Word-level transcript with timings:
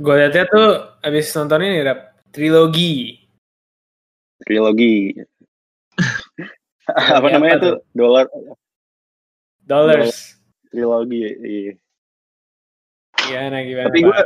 gue 0.00 0.14
liatnya 0.16 0.44
tuh 0.48 0.68
abis 1.04 1.28
nonton 1.36 1.60
ini 1.60 1.84
rap 1.84 2.16
trilogi. 2.32 3.20
Trilogi. 4.40 5.12
apa 7.16 7.26
namanya 7.28 7.54
apa 7.60 7.64
tuh? 7.68 7.76
Dolar 7.92 8.26
Dollars. 9.68 10.40
trilogi. 10.72 11.20
Iya. 11.20 11.72
Gimana 13.20 13.56
gimana? 13.62 13.86
Tapi 13.92 14.00
gue 14.00 14.20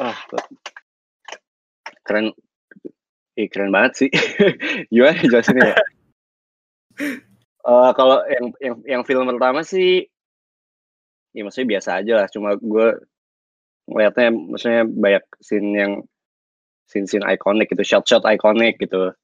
wah 0.00 0.18
keren 2.08 2.32
eh, 3.36 3.48
keren 3.52 3.68
banget 3.68 3.92
sih. 4.06 4.10
Gimana 4.94 5.20
jelasinnya 5.20 5.76
ya? 5.76 5.76
Eh, 7.66 7.90
kalau 7.98 8.22
yang, 8.30 8.46
yang 8.62 8.74
yang 8.86 9.02
film 9.02 9.26
pertama 9.26 9.66
sih 9.66 10.06
ya 11.34 11.42
maksudnya 11.42 11.74
biasa 11.74 11.98
aja 11.98 12.12
lah 12.22 12.26
cuma 12.30 12.54
gue 12.54 12.88
ngeliatnya 13.86 14.28
maksudnya 14.34 14.82
banyak 14.86 15.24
scene 15.42 15.70
yang 15.74 15.92
scene 16.90 17.06
scene 17.06 17.26
ikonik 17.26 17.70
gitu 17.70 17.82
shot 17.86 18.04
shot 18.06 18.26
ikonik 18.26 18.78
gitu 18.82 19.14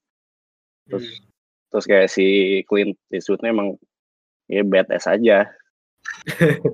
terus 0.87 1.07
Hmm. 1.07 1.30
terus 1.70 1.87
kayak 1.87 2.09
si 2.11 2.27
Clint 2.67 2.98
Eastwoodnya 3.15 3.55
emang 3.55 3.79
ya 4.51 4.67
badass 4.67 5.06
aja 5.06 5.47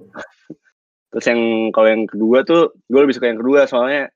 terus 1.12 1.24
yang 1.28 1.70
kalau 1.70 1.88
yang 1.88 2.04
kedua 2.08 2.42
tuh 2.44 2.72
gue 2.88 3.00
lebih 3.00 3.14
suka 3.16 3.28
yang 3.28 3.40
kedua 3.40 3.68
soalnya 3.68 4.08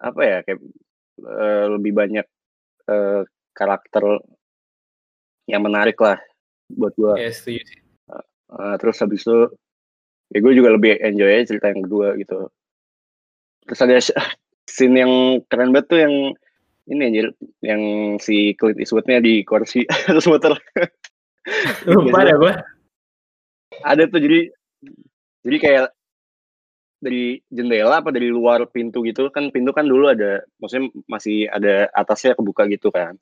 apa 0.00 0.20
ya 0.24 0.38
kayak 0.46 0.62
eh, 1.20 1.66
lebih 1.74 1.92
banyak 1.92 2.26
eh, 2.88 3.22
karakter 3.52 4.24
yang 5.50 5.62
menarik 5.66 5.98
lah 5.98 6.16
buat 6.70 6.94
gue 6.94 7.12
sih. 7.34 7.60
Eh, 8.50 8.76
terus 8.78 8.98
habis 9.02 9.22
itu 9.26 9.50
ya 10.30 10.38
gue 10.38 10.52
juga 10.54 10.74
lebih 10.74 10.98
enjoy 11.02 11.30
aja 11.30 11.54
cerita 11.54 11.74
yang 11.74 11.82
kedua 11.86 12.14
gitu. 12.18 12.50
Terus 13.66 13.80
ada 13.82 13.96
scene 14.74 14.96
yang 15.02 15.12
keren 15.50 15.74
banget 15.74 15.86
tuh 15.90 15.98
yang 16.00 16.14
ini 16.90 17.02
anjir 17.06 17.26
yang 17.62 17.82
si 18.18 18.54
Clint 18.58 18.78
Eastwoodnya 18.78 19.22
di 19.22 19.46
kursi 19.46 19.86
terus 20.10 20.26
muter 20.26 20.58
Lupa 21.86 22.26
deh 22.26 22.36
gue. 22.36 22.52
ada 23.86 24.02
tuh 24.10 24.20
jadi 24.20 24.50
jadi 25.46 25.56
kayak 25.56 25.86
dari 27.00 27.40
jendela 27.48 28.04
apa 28.04 28.12
dari 28.12 28.28
luar 28.28 28.68
pintu 28.68 29.00
gitu 29.08 29.32
kan 29.32 29.48
pintu 29.48 29.72
kan 29.72 29.88
dulu 29.88 30.12
ada 30.12 30.44
maksudnya 30.60 30.92
masih 31.08 31.48
ada 31.48 31.88
atasnya 31.96 32.36
kebuka 32.36 32.68
gitu 32.68 32.92
kan. 32.92 33.16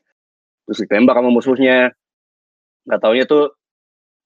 Terus 0.66 0.82
ditembak 0.84 1.14
sama 1.14 1.30
musuhnya. 1.30 1.94
Nggak 2.84 3.00
taunya 3.00 3.24
tuh 3.24 3.54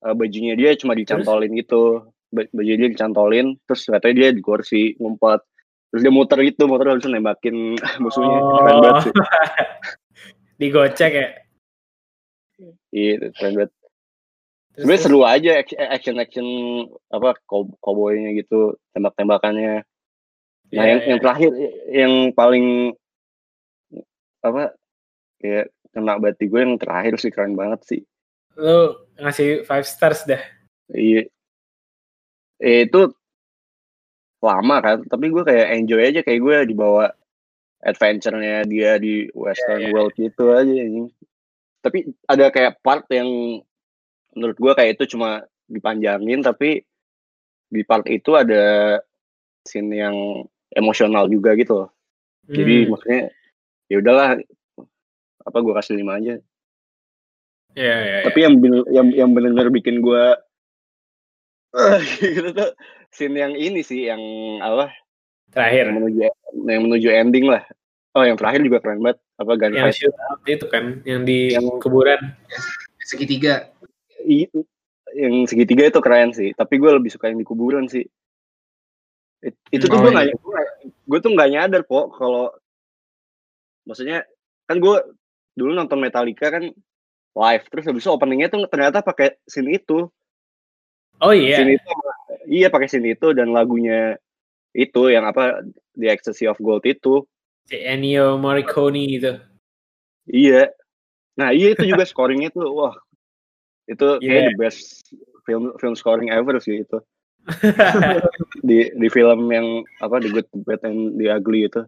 eh, 0.08 0.14
bajunya 0.16 0.56
dia 0.56 0.72
cuma 0.80 0.96
dicantolin 0.96 1.52
gitu 1.52 2.08
Ba- 2.32 2.48
baju 2.48 2.72
dia 2.72 2.88
dicantolin 2.88 3.60
terus 3.68 3.84
nggak 3.84 4.00
taunya 4.00 4.16
dia 4.16 4.28
di 4.32 4.40
kursi 4.40 4.96
ngumpet 4.96 5.44
terus 5.92 6.00
dia 6.00 6.08
muter 6.08 6.40
gitu 6.42 6.64
muter 6.64 6.96
itu 6.96 7.06
nembakin 7.06 7.76
musuhnya 8.02 8.38
keren 8.40 8.76
banget 8.80 8.96
sih 9.04 9.12
Digocek 10.60 11.12
ya. 11.12 11.28
iya 12.90 13.12
keren 13.30 13.52
banget 13.56 13.72
Terus- 14.72 14.88
sebenarnya 14.88 15.02
seru 15.04 15.20
aja 15.22 15.50
action 15.92 16.16
action 16.16 16.46
apa 17.08 17.36
cow- 17.44 17.76
cowboynya 17.78 18.32
gitu 18.34 18.74
tembak-tembakannya 18.90 19.84
Nah, 20.72 20.80
Iya, 20.80 20.88
yang, 20.88 21.00
iya. 21.04 21.08
yang 21.12 21.18
terakhir 21.20 21.50
yang 21.92 22.12
paling 22.32 22.66
apa 24.40 24.72
kayak 25.36 25.68
kena 25.92 26.16
bati 26.16 26.48
gue 26.48 26.60
yang 26.64 26.80
terakhir 26.80 27.20
sih 27.20 27.28
keren 27.28 27.52
banget 27.52 27.84
sih. 27.84 28.00
Lu 28.56 28.96
ngasih 29.20 29.68
five 29.68 29.84
stars 29.84 30.24
dah. 30.24 30.40
Iya. 30.88 31.28
Eh, 32.62 32.86
itu 32.86 33.10
lama 34.42 34.76
kan, 34.82 34.98
tapi 35.06 35.30
gue 35.30 35.42
kayak 35.42 35.66
enjoy 35.82 36.02
aja 36.02 36.20
kayak 36.22 36.40
gue 36.42 36.56
dibawa 36.74 37.10
adventure-nya 37.82 38.62
dia 38.66 38.98
di 38.98 39.26
Western 39.34 39.82
Iya, 39.82 39.86
iya. 39.86 39.92
World 39.94 40.14
gitu 40.14 40.44
aja 40.54 40.70
anjing. 40.70 41.08
Tapi 41.82 41.98
ada 42.30 42.46
kayak 42.54 42.78
part 42.82 43.06
yang 43.10 43.58
menurut 44.34 44.56
gue 44.58 44.72
kayak 44.78 44.98
itu 44.98 45.18
cuma 45.18 45.42
dipanjangin 45.66 46.42
tapi 46.46 46.86
di 47.66 47.82
part 47.82 48.06
itu 48.06 48.34
ada 48.38 48.98
scene 49.66 49.90
yang 49.94 50.46
emosional 50.74 51.26
juga 51.26 51.54
gitu 51.58 51.86
loh. 51.86 51.90
Jadi 52.46 52.86
Hmm. 52.86 52.88
maksudnya 52.94 53.22
ya 53.90 53.96
udahlah 53.98 54.28
apa 55.42 55.58
gue 55.58 55.74
kasih 55.74 55.98
lima 55.98 56.18
aja. 56.18 56.38
Iya, 57.74 57.94
iya, 57.98 58.16
iya. 58.22 58.24
Tapi 58.26 58.38
yang 58.42 58.54
yang 58.90 59.06
yang 59.10 59.30
benar-benar 59.34 59.70
bikin 59.74 60.02
gue 60.02 60.24
gitu 62.20 62.50
tuh 62.52 62.70
scene 63.08 63.36
yang 63.36 63.54
ini 63.56 63.80
sih 63.80 64.08
yang 64.08 64.20
apa 64.60 64.92
terakhir 65.52 65.88
yang 65.88 65.96
menuju 66.00 66.18
yang 66.68 66.82
menuju 66.84 67.08
ending 67.12 67.46
lah. 67.48 67.64
Oh 68.12 68.24
yang 68.24 68.36
terakhir 68.36 68.60
juga 68.60 68.80
keren 68.84 69.00
banget 69.00 69.18
apa 69.40 69.50
yang 69.56 69.60
gunfight. 69.72 69.96
shoot 69.96 70.16
out 70.28 70.40
itu 70.44 70.66
kan 70.68 71.00
yang 71.08 71.24
di 71.24 71.56
Yang- 71.56 71.80
kuburan. 71.80 72.20
segitiga 73.02 73.72
I- 74.28 74.48
yang 75.16 75.44
segitiga 75.48 75.88
itu 75.88 76.00
keren 76.04 76.32
sih. 76.36 76.52
Tapi 76.52 76.76
gue 76.76 76.88
lebih 76.92 77.08
suka 77.12 77.32
yang 77.32 77.40
di 77.40 77.44
kuburan 77.48 77.88
sih. 77.88 78.04
It- 79.42 79.58
itu 79.72 79.88
tuh 79.88 79.96
Oh, 79.98 80.08
gue 80.08 80.12
iya. 80.12 80.36
gue 81.08 81.18
tuh 81.20 81.30
nggak 81.32 81.50
nyadar 81.52 81.82
kok 81.84 82.06
kalau 82.16 82.52
maksudnya 83.82 84.22
kan 84.68 84.78
gue 84.78 84.96
dulu 85.58 85.74
nonton 85.74 85.98
Metallica 86.00 86.48
kan 86.48 86.64
live 87.32 87.64
terus 87.68 87.84
habis 87.88 88.04
itu 88.04 88.12
openingnya 88.12 88.48
tuh 88.48 88.64
ternyata 88.70 89.02
pakai 89.02 89.36
scene 89.44 89.74
itu 89.76 90.06
Oh 91.22 91.30
iya. 91.30 91.62
scene 91.62 91.78
itu 91.78 91.90
iya 92.50 92.66
pakai 92.66 92.90
scene 92.90 93.14
itu 93.14 93.30
dan 93.32 93.54
lagunya 93.54 94.18
itu 94.74 95.08
yang 95.08 95.22
apa 95.24 95.62
The 95.94 96.10
Ecstasy 96.10 96.44
of 96.44 96.58
Gold 96.58 96.82
itu 96.82 97.22
Si 97.70 97.78
Ennio 97.78 98.36
Morricone 98.36 99.06
itu. 99.06 99.32
iya 100.26 100.66
nah 101.32 101.54
iya 101.54 101.72
itu 101.72 101.86
juga 101.86 102.02
scoringnya 102.10 102.50
tuh 102.50 102.66
wah 102.68 102.94
itu 103.86 104.18
kayak 104.18 104.22
Yeah. 104.22 104.50
the 104.50 104.58
best 104.58 104.82
film 105.46 105.74
film 105.78 105.94
scoring 105.94 106.30
ever 106.30 106.58
sih 106.58 106.82
itu 106.82 106.98
di 108.68 108.86
di 108.94 109.08
film 109.08 109.50
yang 109.50 109.82
apa 109.98 110.22
The 110.22 110.30
Good, 110.30 110.46
The 110.54 110.58
Bad, 110.62 110.80
and 110.86 111.18
The 111.18 111.26
Ugly 111.34 111.66
itu 111.66 111.82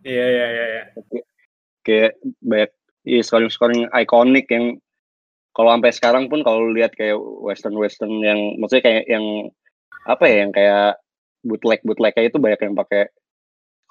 Iya 0.00 0.24
iya 0.26 0.46
iya. 0.48 0.64
iya. 0.64 0.82
kayak 1.84 2.12
banyak 2.40 2.70
iya 3.04 3.20
scoring 3.20 3.52
scoring 3.52 3.84
ikonik 3.92 4.48
yang 4.48 4.80
kalau 5.56 5.74
sampai 5.74 5.92
sekarang 5.92 6.24
pun 6.30 6.40
kalau 6.46 6.70
lihat 6.70 6.94
kayak 6.94 7.18
western 7.18 7.74
western 7.74 8.12
yang 8.22 8.58
maksudnya 8.62 8.84
kayak 8.86 9.04
yang 9.10 9.24
apa 10.06 10.24
ya 10.26 10.36
yang 10.46 10.52
kayak 10.54 10.98
bootleg 11.42 11.80
bootleg 11.82 12.12
kayak 12.14 12.30
itu 12.30 12.38
banyak 12.38 12.60
yang 12.62 12.74
pakai 12.78 13.10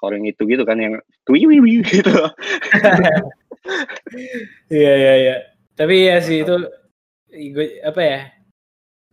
scoring 0.00 0.24
itu 0.24 0.42
gitu 0.48 0.64
kan 0.64 0.80
yang 0.80 0.96
tui 1.28 1.44
wi 1.44 1.60
wi 1.60 1.84
gitu 1.84 2.08
Iya 4.72 4.92
iya 4.96 5.14
iya. 5.20 5.34
Tapi 5.76 5.94
ya 6.08 6.16
sih 6.20 6.42
itu 6.44 6.54
gue 7.30 7.66
apa 7.84 8.00
ya? 8.00 8.20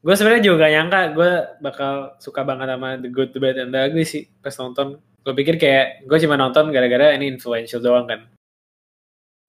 Gue 0.02 0.14
sebenarnya 0.16 0.44
juga 0.46 0.68
gak 0.68 0.74
nyangka 0.74 1.00
gue 1.18 1.32
bakal 1.60 1.94
suka 2.22 2.42
banget 2.48 2.68
sama 2.72 2.96
The 3.02 3.10
Good, 3.12 3.30
The 3.36 3.40
Bad, 3.42 3.58
and 3.60 3.72
The 3.74 3.80
Ugly 3.92 4.06
sih 4.08 4.24
pas 4.40 4.56
nonton. 4.56 5.02
Gue 5.24 5.34
pikir 5.36 5.60
kayak 5.60 6.08
gue 6.08 6.18
cuma 6.24 6.40
nonton 6.40 6.72
gara-gara 6.72 7.12
ini 7.18 7.28
influential 7.28 7.84
doang 7.84 8.08
kan. 8.08 8.32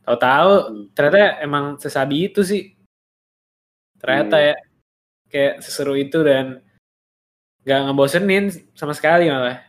Tahu-tahu 0.02 0.52
ternyata 0.96 1.38
emang 1.44 1.78
sesabi 1.78 2.32
itu 2.32 2.42
sih. 2.42 2.74
Ternyata 3.98 4.36
Hmm. 4.38 4.46
ya 4.50 4.56
kayak 5.28 5.54
seseru 5.60 5.94
itu 5.98 6.18
dan 6.24 6.62
gak 7.66 7.80
ngebosenin 7.84 8.48
sama 8.72 8.96
sekali 8.96 9.28
malah. 9.28 9.60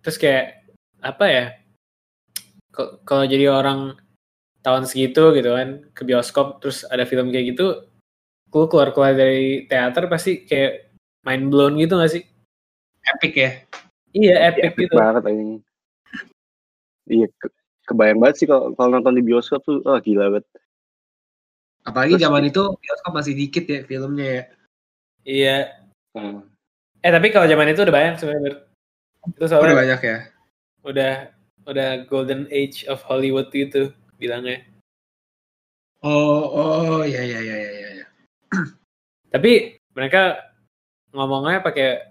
Terus 0.00 0.16
kayak 0.16 0.64
apa 1.02 1.24
ya? 1.28 1.44
Kalau 3.04 3.24
jadi 3.24 3.52
orang 3.52 3.96
tahun 4.66 4.82
segitu 4.82 5.30
gitu 5.38 5.54
kan 5.54 5.86
ke 5.94 6.02
bioskop 6.02 6.58
terus 6.58 6.82
ada 6.90 7.06
film 7.06 7.30
kayak 7.30 7.54
gitu 7.54 7.86
gue 8.50 8.64
keluar 8.66 8.90
keluar 8.90 9.14
dari 9.14 9.62
teater 9.70 10.10
pasti 10.10 10.42
kayak 10.42 10.90
mind 11.22 11.54
blown 11.54 11.78
gitu 11.78 11.94
gak 12.02 12.10
sih 12.10 12.26
epic 13.06 13.32
ya 13.38 13.50
iya 14.10 14.34
epic 14.50 14.74
epic 14.74 14.90
gitu 14.90 14.98
banget 14.98 15.22
anjing 15.22 15.62
iya 17.06 17.30
ke- 17.38 17.54
kebayang 17.86 18.18
banget 18.18 18.42
sih 18.42 18.46
kalau 18.50 18.74
kalau 18.74 18.98
nonton 18.98 19.14
di 19.14 19.22
bioskop 19.22 19.62
tuh 19.62 19.78
oh 19.86 19.98
gila 20.02 20.34
banget 20.34 20.50
apalagi 21.86 22.18
Terus- 22.18 22.24
zaman 22.26 22.42
itu 22.50 22.62
bioskop 22.76 23.12
masih 23.14 23.34
dikit 23.38 23.64
ya 23.64 23.80
filmnya 23.86 24.26
ya. 24.26 24.42
Iya. 25.26 25.56
Hmm. 26.16 26.42
eh 27.04 27.12
tapi 27.12 27.28
kalau 27.30 27.46
zaman 27.46 27.70
itu 27.70 27.80
udah 27.86 27.94
banyak 27.94 28.14
sebenarnya 28.18 28.42
itu 28.50 28.58
Oh, 29.26 29.28
udah 29.36 29.48
soalnya 29.50 29.76
banyak 29.78 30.00
ya? 30.02 30.18
Udah 30.86 31.12
udah 31.66 31.88
golden 32.06 32.46
age 32.50 32.86
of 32.86 33.02
Hollywood 33.06 33.50
gitu 33.50 33.90
bilangnya. 34.18 34.62
Oh 36.02 36.46
oh 36.46 37.02
ya 37.02 37.22
ya 37.22 37.38
ya 37.42 37.56
ya 37.58 37.70
ya 37.74 37.88
ya. 38.02 38.06
tapi 39.34 39.78
mereka 39.94 40.38
ngomongnya 41.10 41.58
pakai 41.64 42.06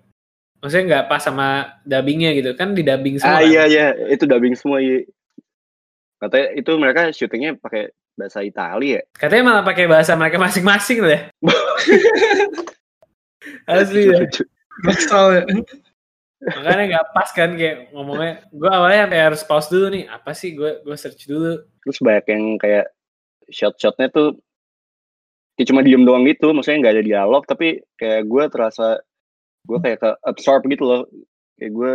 maksudnya 0.59 0.85
nggak 0.91 1.05
pas 1.07 1.21
sama 1.23 1.79
dubbingnya 1.87 2.35
gitu. 2.35 2.51
Kan 2.59 2.75
di 2.75 2.83
dubbing 2.83 3.15
semua 3.19 3.39
ah 3.39 3.41
kan? 3.43 3.47
iya 3.51 3.63
iya. 3.67 3.85
Itu 4.11 4.27
dubbing 4.27 4.55
semua 4.59 4.79
iya. 4.83 5.07
Katanya 6.19 6.47
itu 6.55 6.71
mereka 6.75 7.01
syutingnya 7.15 7.55
pakai 7.59 7.91
bahasa 8.15 8.39
Italia 8.41 8.99
ya? 8.99 9.01
Katanya 9.11 9.43
malah 9.43 9.63
pakai 9.67 9.85
bahasa 9.85 10.15
mereka 10.15 10.39
masing-masing 10.39 11.03
loh 11.03 11.11
ya. 11.11 11.21
Asli 13.69 14.09
ya. 14.09 14.19
Kesel 14.87 15.25
ya. 15.31 15.43
makanya 16.45 16.83
nggak 16.93 17.07
pas 17.15 17.29
kan 17.31 17.51
kayak 17.55 17.91
ngomongnya. 17.91 18.43
Gue 18.51 18.71
awalnya 18.71 19.07
sampai 19.07 19.21
harus 19.21 19.41
pause 19.43 19.69
dulu 19.71 19.87
nih. 19.91 20.03
Apa 20.09 20.31
sih? 20.31 20.55
Gue 20.55 20.81
gue 20.81 20.95
search 20.95 21.27
dulu. 21.27 21.61
Terus 21.83 21.99
banyak 22.01 22.25
yang 22.31 22.43
kayak 22.59 22.85
shot-shotnya 23.51 24.07
tuh 24.09 24.39
kayak 25.59 25.67
cuma 25.69 25.85
diem 25.85 26.03
doang 26.03 26.25
gitu. 26.27 26.51
Maksudnya 26.55 26.79
nggak 26.85 26.95
ada 26.99 27.05
dialog 27.05 27.43
tapi 27.45 27.83
kayak 27.99 28.27
gue 28.27 28.43
terasa 28.51 28.99
gue 29.65 29.77
kayak 29.81 29.99
ke 30.01 30.09
absorb 30.23 30.61
gitu 30.69 30.83
loh. 30.85 31.01
Kayak 31.57 31.71
gue 31.73 31.91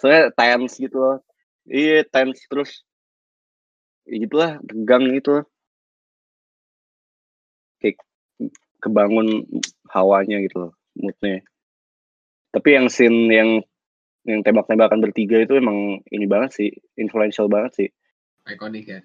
soalnya 0.00 0.22
tense 0.34 0.74
gitu 0.82 0.96
loh. 0.98 1.16
Iya 1.68 2.02
tense 2.10 2.42
terus 2.50 2.82
gitulah 4.06 4.58
tegang 4.66 5.06
gitu. 5.14 5.46
Kayak 7.82 8.02
kebangun 8.82 9.46
hawanya 9.90 10.42
gitu 10.42 10.68
loh 10.68 10.72
moodnya. 10.98 11.42
Tapi 12.52 12.68
yang 12.76 12.86
scene 12.92 13.32
yang 13.32 13.50
yang 14.22 14.40
tembak-tembakan 14.46 15.02
bertiga 15.02 15.42
itu 15.42 15.58
emang 15.58 15.98
ini 16.14 16.26
banget 16.30 16.50
sih 16.54 16.68
influential 16.94 17.50
banget 17.50 17.72
sih. 17.74 17.88
Ikonik 18.46 18.86
ya. 18.86 19.00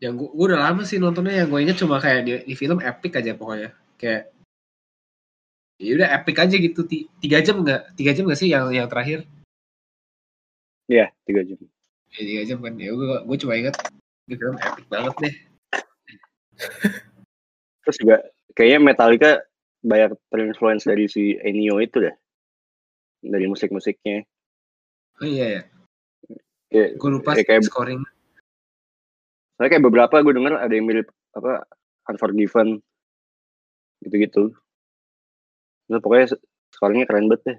Yang 0.00 0.14
gua, 0.24 0.28
gua 0.32 0.46
udah 0.52 0.60
lama 0.70 0.82
sih 0.88 0.96
nontonnya 0.96 1.44
yang 1.44 1.48
gue 1.52 1.60
inget 1.62 1.78
cuma 1.78 2.00
kayak 2.00 2.20
di, 2.24 2.32
di 2.48 2.54
film 2.56 2.80
epic 2.80 3.12
aja 3.18 3.36
pokoknya. 3.36 3.70
Kayak 4.00 4.32
ya 5.82 5.92
udah 5.98 6.08
epic 6.22 6.36
aja 6.38 6.56
gitu 6.56 6.80
Ti- 6.86 7.08
tiga 7.18 7.42
jam 7.42 7.60
nggak 7.66 7.98
tiga 7.98 8.12
jam 8.14 8.24
nggak 8.28 8.40
sih 8.40 8.48
yang 8.48 8.70
yang 8.72 8.88
terakhir? 8.88 9.26
Iya, 10.88 11.12
tiga 11.28 11.40
jam. 11.44 11.58
Ya 12.12 12.22
tiga 12.24 12.42
jam 12.48 12.58
kan. 12.60 12.74
Ya 12.80 12.90
gue 12.92 13.06
gue 13.24 13.36
cuma 13.40 13.54
inget 13.56 13.76
di 14.32 14.36
film 14.40 14.56
epic 14.56 14.84
banget 14.88 15.14
deh. 15.20 15.34
Terus 17.84 17.96
juga 18.00 18.16
kayaknya 18.56 18.80
Metallica 18.80 19.30
banyak 19.84 20.16
terinfluence 20.32 20.88
dari 20.88 21.04
si 21.06 21.36
Ennio 21.44 21.76
itu 21.84 22.00
deh. 22.00 22.16
Dari 23.22 23.44
musik-musiknya. 23.44 24.24
Oh 25.20 25.28
iya 25.28 25.60
ya 25.60 25.62
kayak, 26.72 26.90
gue 26.96 27.10
lupa 27.12 27.30
ya 27.36 27.44
kayak 27.44 27.62
scoring 27.68 28.00
soalnya 29.54 29.70
kayak 29.76 29.84
beberapa 29.84 30.24
gue 30.24 30.34
denger 30.34 30.54
ada 30.58 30.72
yang 30.72 30.86
mirip 30.88 31.06
apa 31.36 31.62
Unforgiven 32.10 32.82
gitu-gitu. 34.02 34.50
Nah, 35.86 36.02
pokoknya 36.02 36.34
scoringnya 36.74 37.06
keren 37.06 37.30
banget 37.30 37.42
deh. 37.46 37.58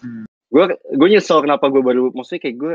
Hmm. 0.00 0.24
gue 0.48 0.64
gue 0.72 1.08
nyesel 1.08 1.44
kenapa 1.44 1.68
gue 1.68 1.84
baru 1.84 2.12
maksudnya 2.16 2.48
kayak 2.48 2.56
gue 2.56 2.74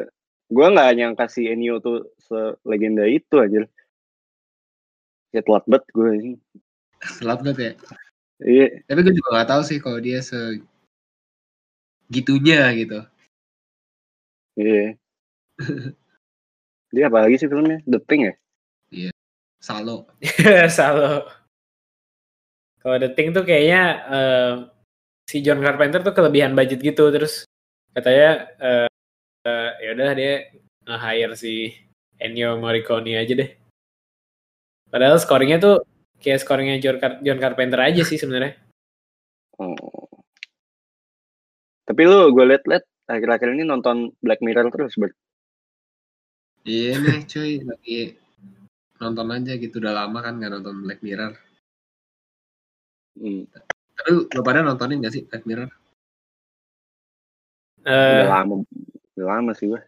gue 0.51 0.65
nggak 0.67 0.91
nyangka 0.99 1.25
si 1.31 1.47
Ennio 1.47 1.79
tuh 1.79 2.11
selegenda 2.19 3.07
itu 3.07 3.39
aja 3.39 3.63
ya 5.31 5.39
telat 5.39 5.63
banget 5.63 5.85
gue 5.95 6.09
ini 6.11 6.31
telat 7.19 7.39
banget 7.41 7.57
ya? 7.57 7.71
Iya. 8.41 8.67
Tapi 8.89 8.99
gue 9.05 9.13
juga 9.13 9.29
gak 9.41 9.49
tahu 9.53 9.61
sih 9.65 9.77
kalau 9.77 9.99
dia 10.01 10.19
se 10.21 10.61
gitunya 12.09 12.69
gitu. 12.77 12.99
Iya. 14.57 14.97
Dia 16.91 17.07
apa 17.07 17.23
lagi 17.23 17.39
sih 17.39 17.47
filmnya? 17.47 17.79
The 17.87 18.03
Thing 18.03 18.27
ya? 18.27 18.35
Salo. 19.63 20.11
Salo. 20.77 21.23
Kalau 22.83 22.97
The 22.99 23.09
Thing 23.15 23.31
tuh 23.31 23.47
kayaknya 23.47 23.83
eh, 24.11 24.53
si 25.29 25.39
John 25.39 25.63
Carpenter 25.63 26.03
tuh 26.03 26.11
kelebihan 26.11 26.51
budget 26.51 26.83
gitu 26.83 27.07
terus 27.13 27.47
katanya 27.95 28.51
eh 28.59 28.90
eh, 29.45 29.71
ya 29.81 29.89
udah 29.97 30.11
dia 30.13 30.33
nge-hire 30.85 31.35
si 31.37 31.73
Ennio 32.21 32.57
Morricone 32.61 33.17
aja 33.17 33.33
deh. 33.33 33.49
Padahal 34.91 35.17
scoringnya 35.17 35.57
tuh 35.57 35.75
kayak 36.21 36.43
scoringnya 36.43 36.77
John, 36.83 36.97
Car- 37.01 37.21
John 37.23 37.39
Carpenter 37.41 37.79
aja 37.81 38.03
sih 38.05 38.19
sebenarnya. 38.19 38.59
Oh. 39.57 39.75
Tapi 41.87 42.01
lu 42.05 42.29
gue 42.35 42.45
liat-liat 42.45 42.83
akhir-akhir 43.09 43.57
ini 43.57 43.63
nonton 43.65 44.13
Black 44.21 44.39
Mirror 44.39 44.71
terus 44.71 44.95
ber 44.95 45.11
iya 46.61 47.01
nih 47.01 47.25
cuy. 47.25 47.51
Lagi 47.65 47.99
nonton 49.01 49.27
aja 49.33 49.53
gitu. 49.57 49.81
Udah 49.81 50.05
lama 50.05 50.19
kan 50.21 50.37
gak 50.37 50.53
nonton 50.53 50.85
Black 50.85 51.01
Mirror. 51.01 51.33
Hmm, 53.17 53.43
tapi 53.97 54.09
lu 54.29 54.41
pada 54.45 54.63
nontonin 54.63 55.01
gak 55.01 55.13
sih 55.13 55.23
Black 55.25 55.43
Mirror? 55.43 55.69
Eh, 57.81 58.13
udah 58.21 58.29
lama, 58.29 58.61
udah 59.21 59.37
lama 59.37 59.53
sih 59.53 59.69
gue. 59.69 59.81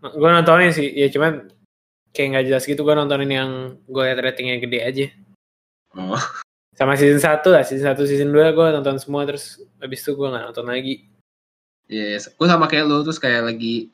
gue 0.00 0.30
nontonin 0.30 0.72
sih, 0.72 0.88
ya 0.90 1.08
cuman 1.08 1.48
kayak 2.10 2.28
nggak 2.30 2.46
jelas 2.48 2.64
gitu 2.64 2.80
gue 2.80 2.94
nontonin 2.94 3.28
yang 3.28 3.50
gue 3.84 4.02
liat 4.02 4.20
ratingnya 4.20 4.56
gede 4.58 4.78
aja. 4.80 5.06
oh 5.94 6.16
Sama 6.74 6.98
season 6.98 7.22
1 7.22 7.44
lah, 7.48 7.62
season 7.62 7.86
1, 7.92 8.02
season 8.04 8.30
2 8.32 8.50
gue 8.50 8.66
nonton 8.72 8.96
semua 8.98 9.22
terus 9.22 9.60
habis 9.78 10.00
itu 10.00 10.12
gue 10.12 10.26
nggak 10.26 10.50
nonton 10.50 10.66
lagi. 10.66 11.04
iya 11.84 12.16
gue 12.16 12.48
sama 12.48 12.64
kayak 12.64 12.84
lu 12.84 13.04
terus 13.04 13.20
kayak 13.20 13.44
lagi 13.44 13.92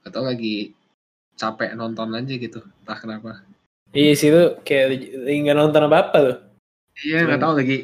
atau 0.00 0.20
lagi 0.20 0.76
capek 1.36 1.72
nonton 1.72 2.12
aja 2.12 2.34
gitu 2.36 2.60
entah 2.84 3.00
kenapa 3.00 3.40
Iya 3.90 4.12
sih 4.14 4.28
lu 4.28 4.60
kayak 4.62 4.84
lagi 4.92 5.06
nggak 5.40 5.56
nonton 5.56 5.82
apa-apa 5.88 6.18
loh. 6.20 6.36
iya 7.00 7.24
nggak 7.24 7.40
tahu 7.40 7.52
lagi 7.56 7.78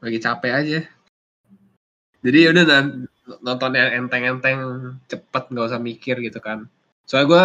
lagi 0.00 0.18
capek 0.18 0.52
aja 0.54 0.78
jadi 2.24 2.38
ya 2.40 2.48
udah 2.54 2.64
nan- 2.64 3.10
nonton 3.24 3.72
yang 3.72 4.04
enteng-enteng 4.04 4.58
cepet 5.08 5.44
nggak 5.50 5.66
usah 5.72 5.80
mikir 5.80 6.20
gitu 6.20 6.40
kan. 6.40 6.68
Soalnya 7.08 7.26
gue 7.28 7.44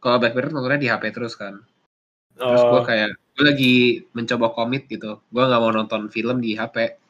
kalau 0.00 0.20
Black 0.20 0.36
Mirror 0.36 0.52
nontonnya 0.52 0.80
di 0.80 0.88
HP 0.92 1.12
terus 1.12 1.34
kan. 1.36 1.60
Terus 2.36 2.62
gue 2.68 2.80
Oh, 2.80 2.84
kayak 2.84 3.16
gue 3.16 3.44
lagi 3.44 3.74
mencoba 4.12 4.52
komit 4.52 4.84
gitu. 4.92 5.20
Gue 5.32 5.42
nggak 5.44 5.60
mau 5.60 5.72
nonton 5.72 6.12
film 6.12 6.44
di 6.44 6.56
HP 6.56 7.06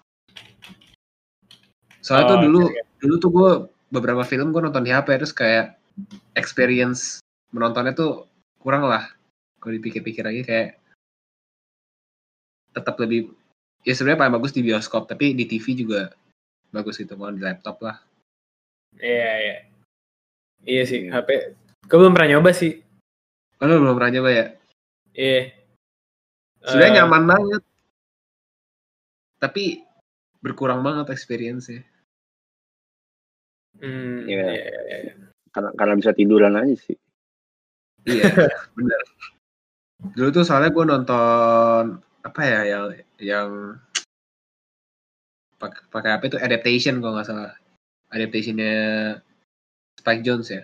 soalnya 2.06 2.26
tuh 2.30 2.38
Oh, 2.38 2.42
dulu 2.46 2.60
oke, 2.70 2.80
dulu 3.02 3.14
tuh 3.18 3.30
gue 3.34 3.50
beberapa 3.90 4.22
film 4.22 4.54
gue 4.54 4.62
nonton 4.62 4.86
di 4.86 4.94
HP 4.94 5.18
terus 5.18 5.34
kayak 5.34 5.74
experience 6.38 7.18
menontonnya 7.50 7.98
tuh 7.98 8.30
kurang 8.62 8.86
lah. 8.86 9.10
Kalau 9.58 9.74
dipikir-pikir 9.74 10.22
lagi 10.22 10.46
kayak 10.46 10.78
tetap 12.70 12.94
lebih 13.02 13.34
ya 13.82 13.90
sebenarnya 13.96 14.20
paling 14.22 14.34
bagus 14.38 14.52
di 14.54 14.62
bioskop 14.62 15.10
tapi 15.10 15.34
di 15.34 15.48
TV 15.48 15.74
juga 15.74 16.12
bagus 16.76 17.00
gitu 17.00 17.16
mau 17.16 17.32
di 17.32 17.40
laptop 17.40 17.80
lah 17.80 17.96
iya 19.00 19.32
iya. 19.40 19.56
Iya 20.66 20.82
sih. 20.88 21.06
HP. 21.06 21.54
Gue 21.86 21.96
belum 22.00 22.10
pernah 22.16 22.36
nyoba 22.36 22.50
sih. 22.50 22.82
oh, 23.62 23.64
lu 23.64 23.80
belum 23.86 23.94
pernah 23.96 24.12
coba 24.20 24.30
ya 24.34 24.46
Iya. 25.16 25.42
sebenarnya 26.66 26.92
Eh, 26.92 26.96
nyaman 27.00 27.22
banget 27.24 27.62
tapi 29.36 29.84
berkurang 30.44 30.80
banget 30.84 31.12
experience-nya 31.12 31.80
hmm, 33.80 34.26
Iya. 34.28 34.44
iya, 34.50 34.64
iya, 34.88 34.96
iya. 35.08 35.12
Karena, 35.54 35.70
karena 35.72 35.94
bisa 35.96 36.12
tiduran 36.12 36.52
aja 36.52 36.76
sih. 36.76 36.96
Iya, 38.04 38.28
bener. 38.76 39.00
Dulu 40.12 40.28
tuh 40.36 40.44
soalnya 40.44 40.68
gue 40.68 40.84
nonton 40.84 41.82
apa 42.20 42.40
ya 42.44 42.60
yang 42.68 42.84
yang 43.22 43.48
pakai 45.58 46.10
apa 46.12 46.24
itu 46.28 46.36
adaptation 46.36 47.00
kalau 47.00 47.16
nggak 47.16 47.28
salah 47.28 47.52
adaptationnya 48.12 48.74
Spike 49.96 50.22
Jones 50.22 50.48
ya 50.52 50.62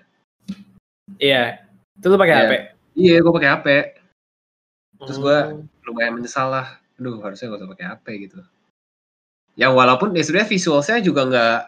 Iya. 1.18 1.61
Itu 1.99 2.08
lu 2.08 2.16
pakai 2.16 2.34
Iya. 2.34 2.44
HP. 2.49 2.52
iya 2.94 3.16
gue 3.20 3.32
pakai 3.32 3.50
HP 3.52 3.66
Terus 5.02 5.18
gua- 5.18 5.50
Oh. 5.50 5.66
lumayan 5.90 6.14
menyesal 6.14 6.46
lah 6.49 6.78
aduh 6.94 7.18
harusnya 7.20 7.50
gak 7.50 7.58
usah 7.58 7.70
pakai 7.75 7.87
HP 7.90 8.06
gitu 8.28 8.38
ya 9.58 9.68
walaupun 9.68 10.14
ya 10.14 10.22
sebenarnya 10.22 10.49
visualnya 10.49 11.02
juga 11.02 11.20
nggak 11.26 11.58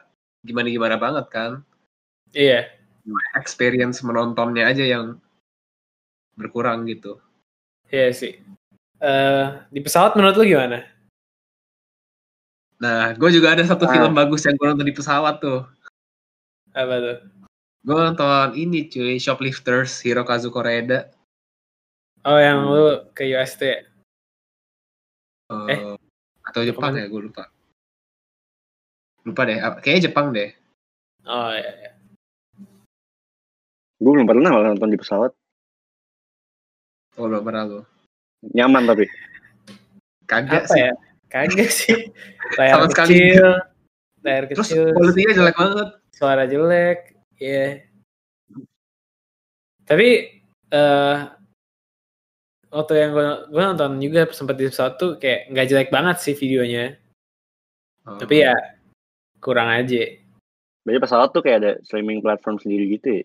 gimana 0.47 0.69
gimana 0.71 0.97
banget 0.97 1.27
kan 1.29 1.53
Iya. 2.31 2.71
experience 3.35 4.01
menontonnya 4.01 4.65
aja 4.71 4.85
yang 4.87 5.19
berkurang 6.39 6.87
gitu 6.87 7.19
Iya 7.91 8.11
sih. 8.15 8.39
Eh 8.99 9.45
di 9.69 9.81
pesawat 9.83 10.15
menurut 10.17 10.35
lu 10.41 10.47
gimana? 10.49 10.83
Nah 12.79 13.15
gue 13.15 13.31
juga 13.31 13.55
ada 13.55 13.63
satu 13.63 13.87
Ah. 13.87 13.93
film 13.93 14.13
bagus 14.13 14.43
yang 14.45 14.55
gue 14.55 14.67
nonton 14.67 14.85
di 14.85 14.93
pesawat 14.93 15.39
tuh 15.39 15.63
Apa 16.75 16.95
tuh? 16.99 17.19
Gue 17.87 17.95
nonton 17.95 18.51
ini 18.55 18.91
cuy, 18.91 19.15
Shoplifters, 19.15 20.03
Hirokazu 20.03 20.51
Koreeda. 20.51 21.07
Oh 22.25 22.35
yang 22.35 22.67
Hmm. 22.67 22.73
lu 22.75 22.85
ke 23.15 23.23
UST. 23.25 23.63
ya? 23.63 23.79
Eh, 25.69 25.71
Eh, 25.71 25.95
atau 26.43 26.61
Jepang 26.65 26.91
ke 26.91 26.99
mana? 26.99 27.05
ya, 27.05 27.07
gue 27.07 27.21
lupa. 27.23 27.45
Lupa 29.23 29.47
deh, 29.47 29.55
kayaknya 29.79 30.11
Jepang 30.11 30.35
deh. 30.35 30.51
Oh 31.25 31.53
iya. 31.53 31.71
iya. 31.79 31.91
Gue 34.03 34.11
belum 34.11 34.27
pernah 34.27 34.51
malah 34.51 34.75
nonton 34.75 34.91
di 34.91 34.99
pesawat. 34.99 35.31
Oh, 37.15 37.31
belum 37.31 37.47
pernah 37.47 37.63
lu. 37.65 37.81
Nyaman 38.51 38.83
tapi. 38.85 39.07
Kagak 40.27 40.67
Apa 40.67 40.75
sih. 40.75 40.83
ya? 40.83 40.93
Kagak 41.33 41.71
sih. 41.71 42.11
Layar 42.59 42.83
Sama 42.83 42.87
sekali 42.93 43.09
kecil. 43.15 43.49
Layar 44.25 44.43
Terus 44.49 44.69
kecil. 44.71 44.85
kualitinya 44.95 45.33
jelek 45.35 45.57
banget. 45.59 45.89
suara 46.15 46.45
jelek. 46.47 46.99
Iya. 47.43 47.83
Tapi 49.85 50.09
eh 50.71 51.17
waktu 52.71 52.93
yang 52.99 53.11
gue 53.15 53.29
gue 53.51 53.63
nonton 53.63 53.93
juga 54.03 54.27
sempat 54.31 54.55
di 54.59 54.67
pesawat 54.71 54.95
tuh 54.99 55.19
kayak 55.19 55.51
nggak 55.51 55.67
jelek 55.71 55.91
banget 55.91 56.17
sih 56.23 56.35
videonya. 56.39 56.95
Oh. 58.07 58.17
Tapi 58.17 58.47
ya 58.47 58.55
kurang 59.43 59.69
aja. 59.75 60.07
Berarti 60.87 61.01
pesawat 61.03 61.29
tuh 61.35 61.43
kayak 61.43 61.59
ada 61.61 61.73
streaming 61.83 62.23
platform 62.23 62.63
sendiri 62.63 62.95
gitu 62.95 63.09
ya. 63.21 63.25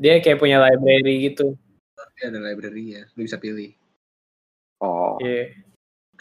Dia 0.00 0.14
kayak 0.24 0.40
punya 0.40 0.56
library 0.58 1.28
gitu. 1.30 1.54
Dia 2.18 2.32
ada 2.32 2.40
library 2.40 2.96
ya, 2.98 3.02
lu 3.14 3.28
bisa 3.28 3.36
pilih. 3.38 3.76
Oh, 4.82 5.14
Iya. 5.22 5.54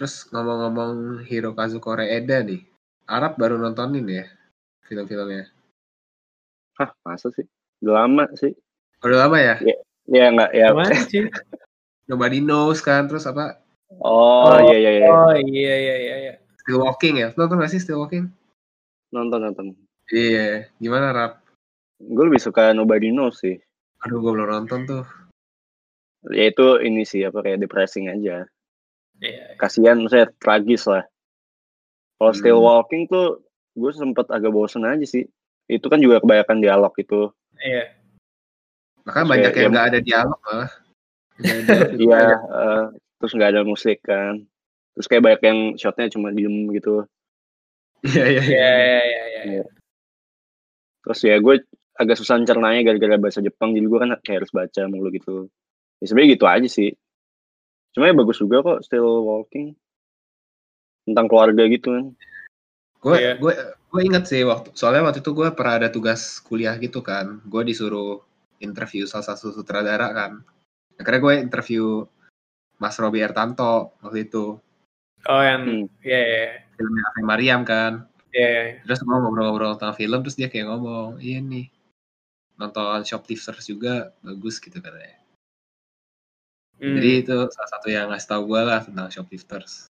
Terus 0.02 0.26
ngomong-ngomong 0.34 1.22
Hirokazu 1.30 1.78
Koreeda 1.78 2.42
nih, 2.42 2.66
Arab 3.06 3.38
baru 3.38 3.62
nontonin 3.62 4.02
ya 4.10 4.26
film-filmnya. 4.90 5.46
hah 6.82 6.90
masa 7.06 7.30
sih? 7.38 7.46
Udah 7.86 8.02
lama 8.02 8.26
sih. 8.34 8.50
Udah 9.06 9.30
lama 9.30 9.38
ya? 9.38 9.62
Ya 10.10 10.34
nggak 10.34 10.58
ya. 10.58 10.74
Mana 10.74 10.98
sih? 11.06 11.30
Nobody 12.10 12.42
Knows 12.42 12.82
kan, 12.82 13.06
terus 13.06 13.30
apa? 13.30 13.62
Oh, 14.02 14.58
iya 14.74 14.82
iya 14.82 14.92
iya. 14.98 15.06
Oh 15.06 15.38
iya 15.38 15.76
iya 15.78 15.96
iya. 16.02 16.16
iya. 16.18 16.34
Still 16.66 16.82
Walking 16.82 17.22
ya? 17.22 17.30
Nonton 17.38 17.62
gak 17.62 17.70
sih 17.70 17.78
Still 17.78 18.02
Walking? 18.02 18.26
Nonton 19.14 19.38
nonton. 19.38 19.78
Iya, 20.10 20.66
gimana 20.82 21.14
Rap? 21.14 21.46
Gue 22.02 22.26
lebih 22.26 22.42
suka 22.42 22.74
Nobody 22.74 23.14
Knows 23.14 23.38
sih. 23.46 23.54
Aduh, 24.02 24.18
gue 24.18 24.34
belum 24.34 24.50
nonton 24.50 24.82
tuh. 24.90 25.06
Ya 26.34 26.50
itu 26.50 26.82
ini 26.82 27.06
sih 27.06 27.22
apa 27.22 27.46
kayak 27.46 27.62
depressing 27.62 28.10
aja. 28.10 28.50
Iya. 29.22 29.56
Kasihan 29.56 30.02
saya 30.10 30.26
tragis 30.36 30.90
lah. 30.90 31.06
Kalau 32.18 32.34
Still 32.34 32.58
Hmm. 32.60 32.68
Walking 32.68 33.06
tuh 33.06 33.46
gue 33.74 33.92
sempet 33.94 34.26
agak 34.28 34.50
bosen 34.50 34.84
aja 34.84 35.06
sih. 35.06 35.26
Itu 35.66 35.88
kan 35.88 36.02
juga 36.02 36.20
kebanyakan 36.20 36.58
dialog 36.60 36.94
itu. 36.98 37.30
Iya. 37.56 37.94
Makanya 39.02 39.14
Terus 39.16 39.30
banyak 39.30 39.42
kayak- 39.42 39.56
yang 39.56 39.64
ya- 39.64 39.74
nggak 39.74 39.88
ada 39.88 40.00
dialog 40.02 40.42
ada 40.42 40.62
dialog, 41.42 41.90
Iya, 41.98 42.22
eh, 42.38 42.84
terus 43.18 43.32
nggak 43.34 43.50
ada 43.50 43.62
musik 43.64 43.98
kan. 44.02 44.46
Terus 44.94 45.08
kayak 45.08 45.24
banyak 45.24 45.42
yang 45.42 45.60
shotnya 45.74 46.12
cuma 46.12 46.30
diem 46.30 46.70
gitu. 46.76 47.06
Iya, 48.02 48.26
iya, 48.28 48.42
Iya 48.42 48.42
iya. 48.44 49.02
iya 49.02 49.24
iya. 49.24 49.42
iya. 49.58 49.66
Terus 51.02 51.20
ya 51.22 51.38
gue 51.38 51.56
agak 51.98 52.18
susah 52.18 52.38
cernanya 52.42 52.82
gara-gara 52.84 53.18
bahasa 53.18 53.42
Jepang. 53.42 53.74
Jadi 53.74 53.86
gue 53.86 54.00
kan 54.00 54.10
kayak 54.22 54.38
harus 54.46 54.52
baca 54.52 54.82
mulu 54.86 55.10
gitu. 55.10 55.50
Ya 55.98 56.06
sebenarnya 56.06 56.30
gitu 56.34 56.46
aja 56.46 56.68
sih. 56.70 56.90
Cuma 57.92 58.08
ya 58.08 58.16
bagus 58.16 58.38
juga 58.40 58.64
kok 58.64 58.80
Still 58.88 59.08
Walking. 59.28 59.76
Tentang 61.08 61.28
keluarga 61.28 61.64
gitu 61.68 61.92
kan. 61.92 62.06
Gue 63.02 63.16
Iya. 63.18 63.34
gue 63.42 63.54
gue 63.92 64.02
inget 64.08 64.24
sih 64.30 64.46
waktu 64.48 64.72
soalnya 64.78 65.10
waktu 65.10 65.20
itu 65.20 65.34
gue 65.34 65.50
pernah 65.52 65.82
ada 65.82 65.90
tugas 65.92 66.40
kuliah 66.46 66.78
gitu 66.80 67.02
kan. 67.04 67.42
Gue 67.50 67.66
disuruh 67.68 68.22
interview 68.62 69.04
salah 69.10 69.26
satu 69.26 69.52
sutradara 69.52 70.08
kan. 70.14 70.46
Akhirnya 71.02 71.20
gue 71.20 71.34
interview 71.42 72.06
Mas 72.78 72.98
Robi 73.02 73.22
Ertanto 73.22 73.98
waktu 74.02 74.30
itu 74.30 74.58
Oh 75.30 75.42
yang 75.42 75.62
Hmm. 75.62 75.86
iya 76.02 76.18
iya 76.26 76.46
filmnya 76.74 77.04
Ave 77.14 77.22
Mariam 77.22 77.62
kan. 77.62 78.10
iya. 78.34 78.50
iya. 78.50 78.64
Terus 78.90 79.06
gue 79.06 79.14
ngobrol-ngobrol 79.14 79.78
tentang 79.78 79.94
film 79.94 80.20
terus 80.26 80.34
dia 80.34 80.50
kayak 80.50 80.66
ngomong, 80.66 81.22
iya 81.22 81.38
nih 81.38 81.70
nonton 82.58 83.06
Shoplifters 83.06 83.70
juga 83.70 84.14
bagus 84.26 84.58
gitu 84.58 84.82
katanya. 84.82 85.21
Hmm. 86.82 86.98
Jadi 86.98 87.10
itu 87.22 87.38
salah 87.54 87.70
satu 87.70 87.88
yang 87.94 88.10
ngasih 88.10 88.28
tahu 88.28 88.42
gue 88.50 88.62
lah 88.66 88.82
tentang 88.82 89.08
Shoplifters. 89.14 89.86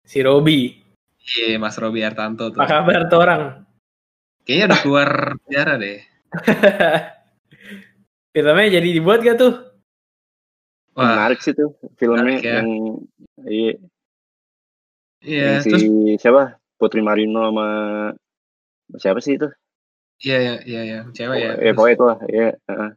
si 0.00 0.18
Robi. 0.24 0.80
Iya, 1.20 1.60
Mas 1.60 1.76
Robi 1.76 2.00
Ertanto 2.00 2.48
tuh. 2.50 2.58
Apa 2.58 2.80
kabar 2.80 3.06
tuh 3.06 3.20
orang? 3.20 3.42
Kayaknya 4.42 4.64
udah 4.72 4.78
keluar 4.80 5.08
penjara 5.44 5.74
deh. 5.76 6.00
Filmnya 8.32 8.80
jadi 8.80 8.88
dibuat 8.88 9.20
gak 9.20 9.38
tuh? 9.38 9.54
Wah, 10.96 11.14
Menarik 11.14 11.38
sih 11.38 11.54
tuh 11.54 11.76
filmnya 11.94 12.40
Menarik 12.40 12.42
ya. 12.42 12.52
yang 12.58 12.68
iya, 13.46 13.72
iya. 15.22 15.44
yang 15.54 15.62
si 15.62 15.70
Terus, 15.70 15.84
siapa 16.18 16.58
Putri 16.74 16.98
Marino 17.04 17.46
sama 17.46 17.68
siapa 18.98 19.22
sih 19.22 19.38
itu? 19.38 19.46
iya, 20.20 20.36
iya, 20.42 20.54
iya, 20.66 20.80
iya, 20.82 20.98
cewek 21.14 21.36
ya. 21.38 21.50
ya 21.54 21.56
Terus- 21.62 21.76
pokoknya 21.78 21.94
itu 21.94 22.04
lah. 22.04 22.18
Iya, 22.26 22.48
heeh. 22.58 22.90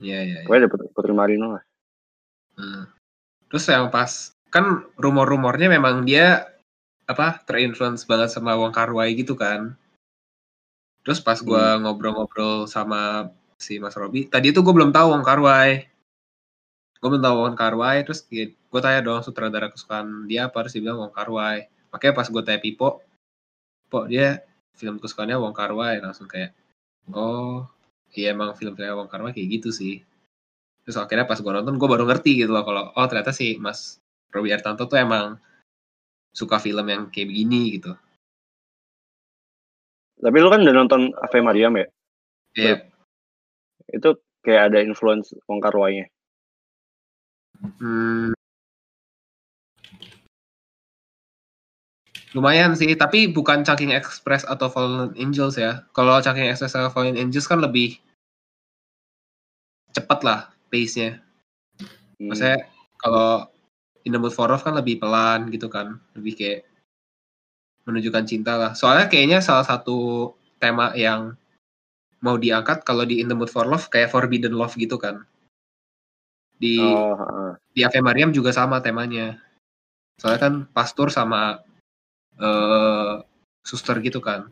Iya, 0.00 0.18
iya, 0.24 0.36
iya. 0.40 0.44
pokoknya 0.48 0.60
ada 0.64 0.70
Put- 0.72 0.90
Putri 0.96 1.12
Marino 1.12 1.46
lah. 1.58 1.62
Hmm. 2.60 2.84
Terus 3.48 3.64
yang 3.72 3.88
pas 3.88 4.36
kan 4.52 4.84
rumor-rumornya 5.00 5.72
memang 5.72 6.04
dia 6.04 6.44
apa 7.08 7.40
terinfluence 7.48 8.04
banget 8.04 8.28
sama 8.28 8.54
Wong 8.60 8.70
Kar 8.70 8.92
Wai 8.92 9.16
gitu 9.16 9.32
kan. 9.32 9.72
Terus 11.00 11.24
pas 11.24 11.40
gua 11.40 11.80
ngobrol-ngobrol 11.80 12.68
sama 12.68 13.32
si 13.60 13.76
Mas 13.76 13.92
Robi, 13.92 14.24
tadi 14.24 14.56
itu 14.56 14.64
gue 14.64 14.72
belum 14.72 14.88
tahu 14.88 15.12
Wong 15.12 15.24
Kar 15.24 15.40
Wai. 15.40 15.84
Gue 16.96 17.08
belum 17.12 17.24
tahu 17.24 17.36
Wong 17.44 17.56
Kar 17.56 17.76
Wai, 17.76 18.04
terus 18.04 18.24
gue 18.24 18.80
tanya 18.80 19.00
dong 19.04 19.20
sutradara 19.20 19.68
kesukaan 19.68 20.24
dia 20.24 20.48
apa, 20.48 20.64
terus 20.64 20.76
dia 20.76 20.82
bilang 20.84 21.00
Wong 21.04 21.12
Kar 21.12 21.28
Wai. 21.28 21.68
Makanya 21.92 22.14
pas 22.16 22.26
gue 22.28 22.42
tanya 22.44 22.60
Pipo, 22.60 23.04
Po 23.90 24.06
dia 24.06 24.40
film 24.78 24.96
kesukaannya 24.96 25.36
Wong 25.36 25.52
Kar 25.52 25.76
Wai, 25.76 26.00
langsung 26.00 26.24
kayak, 26.24 26.56
oh 27.12 27.68
iya 28.16 28.32
emang 28.32 28.56
film-filmnya 28.56 28.96
Wong 28.96 29.10
Kar 29.12 29.20
Wai 29.20 29.36
kayak 29.36 29.60
gitu 29.60 29.68
sih. 29.74 30.00
Terus 30.90 31.06
akhirnya 31.06 31.22
pas 31.22 31.38
gue 31.38 31.52
nonton, 31.54 31.78
gue 31.78 31.86
baru 31.86 32.02
ngerti 32.02 32.42
gitu 32.42 32.50
loh 32.50 32.66
kalau 32.66 32.90
oh 32.90 33.06
ternyata 33.06 33.30
sih 33.30 33.54
Mas 33.62 34.02
Robi 34.34 34.50
Ertanto 34.50 34.90
tuh 34.90 34.98
emang 34.98 35.38
suka 36.34 36.58
film 36.58 36.82
yang 36.90 37.06
kayak 37.14 37.30
begini 37.30 37.78
gitu. 37.78 37.94
Tapi 40.18 40.36
lu 40.42 40.50
kan 40.50 40.66
udah 40.66 40.74
nonton 40.74 41.14
Ave 41.14 41.46
Mariam 41.46 41.78
ya? 41.78 41.86
Iya, 42.58 42.90
Itu 43.94 44.18
kayak 44.42 44.74
ada 44.74 44.82
influence 44.82 45.30
Wong 45.46 45.62
Kar 45.62 45.78
hmm, 45.78 48.34
lumayan 52.34 52.74
sih. 52.74 52.98
Tapi 52.98 53.30
bukan 53.30 53.62
Chungking 53.62 53.94
Express 53.94 54.42
atau 54.42 54.66
Fallen 54.66 55.14
Angels 55.14 55.54
ya. 55.54 55.86
Kalau 55.94 56.18
Chungking 56.18 56.50
Express 56.50 56.74
atau 56.74 56.90
Fallen 56.90 57.14
Angels 57.14 57.46
kan 57.46 57.62
lebih 57.62 57.94
cepat 59.94 60.26
lah 60.26 60.50
pace-nya. 60.70 61.20
Hmm. 62.16 62.30
Maksudnya 62.30 62.70
kalau 62.96 63.50
In 64.06 64.16
the 64.16 64.20
Mood 64.22 64.32
for 64.32 64.48
Love 64.48 64.64
kan 64.64 64.72
lebih 64.78 64.96
pelan 65.02 65.52
gitu 65.52 65.68
kan, 65.68 66.00
lebih 66.16 66.32
kayak 66.38 66.60
menunjukkan 67.84 68.24
cinta 68.24 68.56
lah. 68.56 68.72
Soalnya 68.72 69.12
kayaknya 69.12 69.44
salah 69.44 69.66
satu 69.66 70.32
tema 70.56 70.94
yang 70.96 71.36
mau 72.20 72.36
diangkat 72.36 72.84
kalau 72.84 73.04
di 73.04 73.20
In 73.20 73.28
the 73.28 73.36
Mood 73.36 73.52
for 73.52 73.68
Love 73.68 73.92
kayak 73.92 74.12
Forbidden 74.12 74.56
Love 74.56 74.76
gitu 74.78 74.96
kan. 74.96 75.26
Di 76.60 76.80
Oh, 76.80 77.16
heeh. 77.16 77.50
di 77.72 77.80
Ave 77.84 78.00
Mariam 78.04 78.32
juga 78.32 78.52
sama 78.52 78.80
temanya. 78.84 79.40
Soalnya 80.20 80.40
kan 80.40 80.54
pastor 80.72 81.08
sama 81.08 81.60
eh 82.40 83.14
suster 83.64 84.00
gitu 84.00 84.20
kan. 84.24 84.48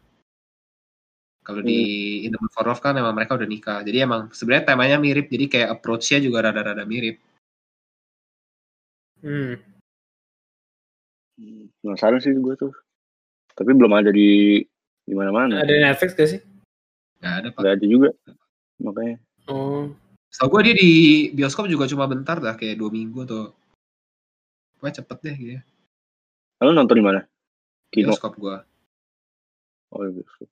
Kalau 1.48 1.64
di 1.64 1.80
In 2.28 2.36
the 2.36 2.38
Mood 2.44 2.52
for 2.52 2.68
Love 2.68 2.84
kan 2.84 2.92
emang 2.92 3.16
mereka 3.16 3.32
udah 3.32 3.48
nikah. 3.48 3.80
Jadi 3.80 4.04
emang 4.04 4.28
sebenarnya 4.36 4.68
temanya 4.68 5.00
mirip. 5.00 5.32
Jadi 5.32 5.48
kayak 5.48 5.80
approach-nya 5.80 6.20
juga 6.20 6.44
rada-rada 6.44 6.84
mirip. 6.84 7.16
Hmm. 9.24 9.56
Hmm, 11.40 11.72
Penasaran 11.80 12.20
sih 12.20 12.36
gue 12.36 12.52
tuh. 12.52 12.76
Tapi 13.56 13.72
belum 13.72 13.96
ada 13.96 14.12
di 14.12 14.60
di 15.08 15.14
mana-mana. 15.16 15.64
Ada 15.64 15.88
Netflix 15.88 16.12
gak 16.12 16.28
sih? 16.36 16.40
Nggak 17.24 17.34
ada 17.40 17.48
pak. 17.48 17.60
Gak 17.64 17.74
ada 17.80 17.86
juga. 17.88 18.10
Makanya. 18.84 19.16
Oh. 19.48 19.88
Setahu 20.28 20.60
gue 20.60 20.68
dia 20.68 20.74
di 20.76 20.90
bioskop 21.32 21.64
juga 21.64 21.88
cuma 21.88 22.04
bentar 22.04 22.36
dah, 22.36 22.52
kayak 22.60 22.76
dua 22.76 22.92
minggu 22.92 23.24
atau 23.24 23.56
Pokoknya 24.76 25.00
cepet 25.02 25.18
deh 25.24 25.36
gitu. 25.40 25.60
Lalu 26.62 26.70
nonton 26.76 26.96
di 27.00 27.04
mana? 27.08 27.20
Kino. 27.90 28.14
Bioskop 28.14 28.36
gue. 28.38 28.56
Oh, 29.90 30.04
iya, 30.06 30.12
bioskop. 30.12 30.46